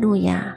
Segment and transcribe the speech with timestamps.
[0.00, 0.56] 路亚！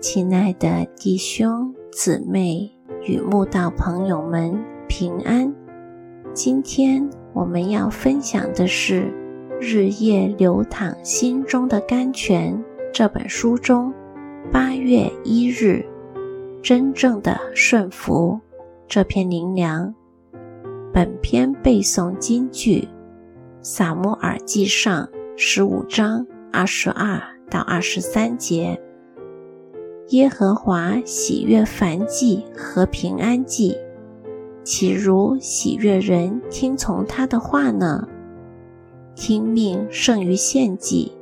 [0.00, 2.70] 亲爱的弟兄姊妹
[3.02, 4.56] 与慕道朋友们
[4.86, 5.52] 平安。
[6.32, 9.02] 今天我们要分享的是
[9.60, 12.54] 《日夜流淌心中的甘泉》
[12.92, 13.92] 这本书中
[14.52, 15.84] 八月一日
[16.62, 18.38] 真正的顺服
[18.86, 19.92] 这篇灵粮。
[20.92, 22.80] 本篇背诵金句：
[23.62, 25.04] 《撒母耳记上》
[25.36, 27.20] 十五章二十二
[27.54, 28.80] 到二十三节。
[30.08, 33.78] 耶和华喜悦凡祭和平安祭，
[34.64, 38.08] 岂如喜悦人听从他的话呢？
[39.14, 41.12] 听命胜于献祭，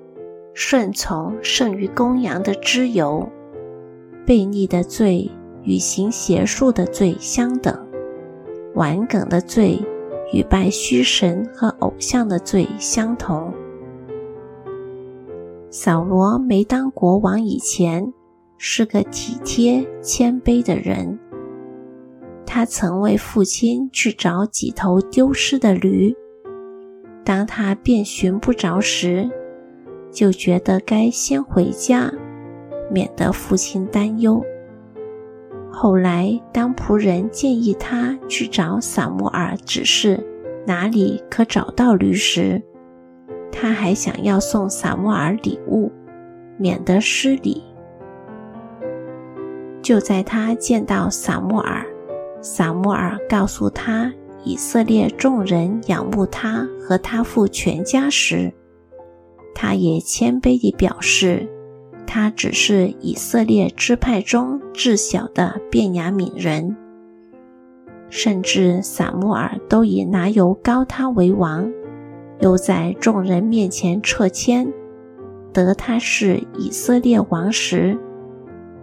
[0.55, 3.29] 顺从胜于公羊的脂油。
[4.27, 5.31] 悖逆的罪
[5.63, 7.79] 与行邪术的罪相等，
[8.75, 9.79] 顽梗的罪
[10.33, 13.53] 与拜虚神和偶像的罪相同。
[15.73, 18.13] 扫罗没当国王以前。
[18.65, 21.19] 是个体贴谦卑的人。
[22.47, 26.15] 他曾为父亲去找几头丢失的驴，
[27.25, 29.29] 当他遍寻不着时，
[30.13, 32.13] 就觉得该先回家，
[32.89, 34.41] 免得父亲担忧。
[35.69, 40.25] 后来，当仆人建议他去找撒母耳指示
[40.65, 42.63] 哪里可找到驴时，
[43.53, 45.93] 他还想要送撒母耳礼物，
[46.57, 47.63] 免得失礼。
[49.83, 51.87] 就在他见到撒母耳，
[52.41, 58.53] 撒母耳告诉他以色列众人仰慕他和他父全家时，
[59.55, 61.49] 他也谦卑地表示，
[62.07, 66.77] 他只是以色列支派中至小的便雅悯人。
[68.09, 71.73] 甚至撒母耳都以拿油膏他为王，
[72.43, 74.71] 又在众人面前撤迁，
[75.53, 77.97] 得他是以色列王时。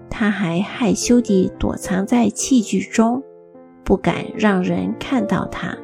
[0.09, 3.21] 他还害羞地躲藏在器具中，
[3.83, 5.77] 不敢让人看到他。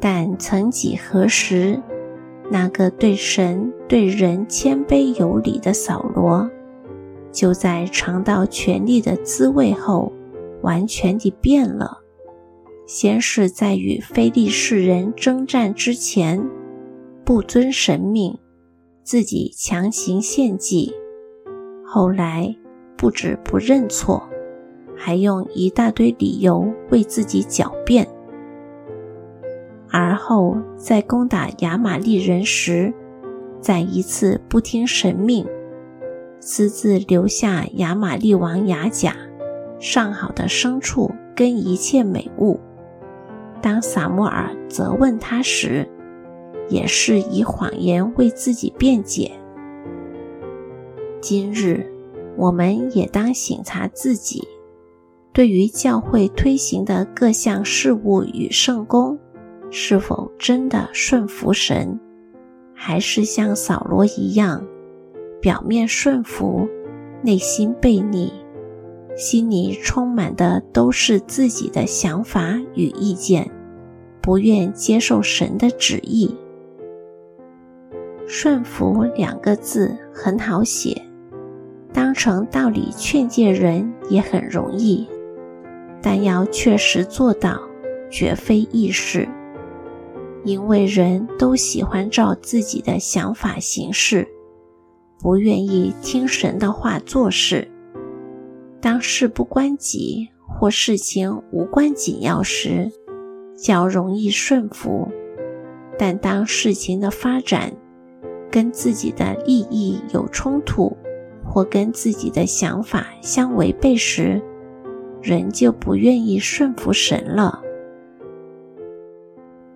[0.00, 1.80] 但曾几何时，
[2.50, 6.50] 那个对神对人谦卑有礼的扫罗，
[7.30, 10.12] 就在尝到权力的滋味后，
[10.62, 12.02] 完全地变了。
[12.86, 16.48] 先是在与非利士人征战之前，
[17.24, 18.38] 不遵神命，
[19.02, 20.94] 自己强行献祭。
[21.84, 22.54] 后来
[22.96, 24.22] 不止不认错，
[24.96, 28.06] 还用一大堆理由为自己狡辩。
[29.90, 32.94] 而后在攻打亚玛利人时，
[33.60, 35.44] 再一次不听神命，
[36.38, 39.16] 私自留下亚玛利王雅甲
[39.80, 42.60] 上好的牲畜跟一切美物。
[43.66, 45.84] 当撒母耳责问他时，
[46.68, 49.32] 也是以谎言为自己辩解。
[51.20, 51.84] 今日，
[52.36, 54.46] 我们也当省察自己，
[55.32, 59.18] 对于教会推行的各项事务与圣功，
[59.72, 61.98] 是否真的顺服神，
[62.72, 64.64] 还是像扫罗一样，
[65.40, 66.68] 表面顺服，
[67.20, 68.32] 内心悖逆，
[69.16, 73.50] 心里充满的都是自己的想法与意见，
[74.26, 76.34] 不愿接受神的旨意。
[78.26, 81.00] 顺服两个字很好写。
[81.92, 85.06] 当成道理劝诫人也很容易，
[86.02, 87.60] 但要确实做到，
[88.10, 89.28] 绝非易事。
[90.44, 94.26] 因为人都喜欢照自己的想法行事，
[95.20, 97.70] 不愿意听神的话做事。
[98.80, 102.90] 当事不关己或事情无关紧要时，
[103.56, 105.08] 较容易顺服；
[105.98, 107.72] 但当事情的发展
[108.50, 110.96] 跟自己的利益有冲突，
[111.44, 114.40] 或跟自己的想法相违背时，
[115.22, 117.62] 人就不愿意顺服神了。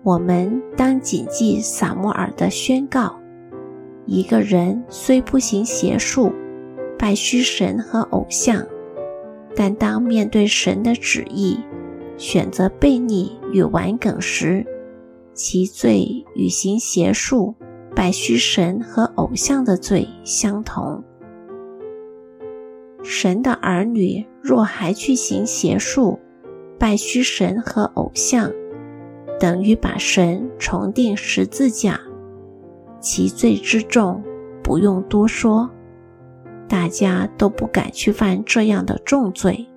[0.03, 3.19] 我们当谨记撒摩尔的宣告：
[4.05, 6.31] 一个人虽不行邪术、
[6.97, 8.65] 拜虚神和偶像，
[9.55, 11.59] 但当面对神的旨意，
[12.21, 14.63] 选择悖逆与顽梗时，
[15.33, 17.55] 其罪与行邪术、
[17.95, 21.03] 拜虚神和偶像的罪相同。
[23.01, 26.19] 神的儿女若还去行邪术、
[26.77, 28.51] 拜虚神和偶像，
[29.39, 31.99] 等于把神重定十字架，
[32.99, 34.23] 其罪之重
[34.61, 35.67] 不用多说，
[36.69, 39.67] 大家都不敢去犯这样的重罪。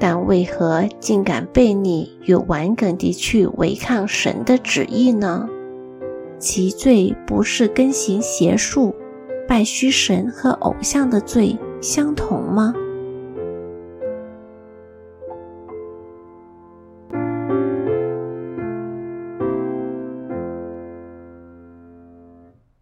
[0.00, 5.46] 但为何竟敢背逆与顽梗地去违抗神的旨意呢？
[6.38, 8.94] 其罪不是跟行邪术、
[9.46, 12.74] 拜虚神和偶像的罪相同吗？